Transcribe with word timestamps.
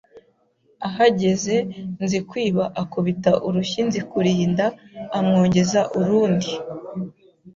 Ahageze 0.87 1.55
Nzikwiba 2.03 2.63
akubita 2.81 3.31
urushyi 3.47 3.79
Nzikurinda 3.87 4.65
amwongeza 5.17 5.81
urundi 5.99 6.51